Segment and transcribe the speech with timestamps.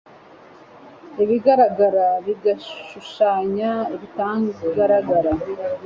[1.23, 5.31] ibigaragara bigashushanya ibitagaragara